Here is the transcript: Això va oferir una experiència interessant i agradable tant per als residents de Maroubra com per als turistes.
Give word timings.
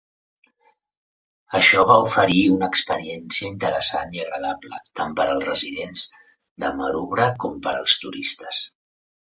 Això 1.59 1.83
va 1.89 1.97
oferir 2.05 2.39
una 2.53 2.69
experiència 2.75 3.49
interessant 3.51 4.17
i 4.17 4.23
agradable 4.25 4.81
tant 5.01 5.15
per 5.21 5.29
als 5.29 5.47
residents 5.53 6.09
de 6.65 6.75
Maroubra 6.83 7.31
com 7.45 7.65
per 7.69 7.77
als 7.79 8.03
turistes. 8.07 8.67